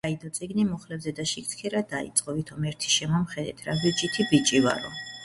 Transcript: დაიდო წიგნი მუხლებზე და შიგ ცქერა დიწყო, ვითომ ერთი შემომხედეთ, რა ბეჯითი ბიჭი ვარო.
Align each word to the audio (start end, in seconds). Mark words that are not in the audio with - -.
დაიდო 0.05 0.29
წიგნი 0.35 0.63
მუხლებზე 0.69 1.11
და 1.19 1.25
შიგ 1.31 1.51
ცქერა 1.51 1.81
დიწყო, 1.91 2.35
ვითომ 2.37 2.65
ერთი 2.71 2.89
შემომხედეთ, 2.95 3.63
რა 3.69 3.77
ბეჯითი 3.83 4.27
ბიჭი 4.33 4.63
ვარო. 4.65 4.91